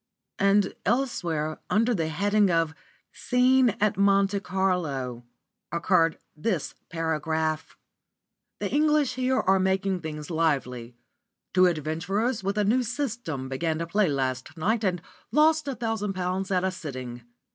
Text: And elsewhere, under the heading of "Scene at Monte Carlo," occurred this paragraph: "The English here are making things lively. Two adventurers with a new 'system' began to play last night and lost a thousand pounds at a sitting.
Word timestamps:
And 0.39 0.73
elsewhere, 0.83 1.59
under 1.69 1.93
the 1.93 2.07
heading 2.07 2.49
of 2.49 2.73
"Scene 3.11 3.75
at 3.79 3.97
Monte 3.97 4.39
Carlo," 4.39 5.25
occurred 5.71 6.17
this 6.35 6.73
paragraph: 6.89 7.77
"The 8.57 8.71
English 8.73 9.13
here 9.13 9.41
are 9.41 9.59
making 9.59 9.99
things 10.01 10.31
lively. 10.31 10.95
Two 11.53 11.67
adventurers 11.67 12.43
with 12.43 12.57
a 12.57 12.63
new 12.65 12.81
'system' 12.81 13.47
began 13.47 13.77
to 13.77 13.85
play 13.85 14.07
last 14.07 14.57
night 14.57 14.83
and 14.83 15.03
lost 15.31 15.67
a 15.67 15.75
thousand 15.75 16.13
pounds 16.13 16.49
at 16.49 16.63
a 16.63 16.71
sitting. 16.71 17.21